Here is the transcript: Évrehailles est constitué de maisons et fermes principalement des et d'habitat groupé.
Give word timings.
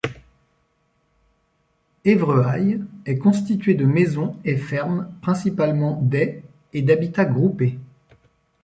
Évrehailles 2.05 2.81
est 3.05 3.19
constitué 3.19 3.75
de 3.75 3.85
maisons 3.85 4.35
et 4.45 4.57
fermes 4.57 5.07
principalement 5.21 5.99
des 6.01 6.41
et 6.73 6.81
d'habitat 6.81 7.25
groupé. 7.25 7.77